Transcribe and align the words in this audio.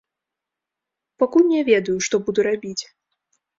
Пакуль 1.25 1.47
не 1.53 1.61
ведаю, 1.69 1.97
што 2.09 2.15
буду 2.25 2.49
рабіць. 2.51 2.77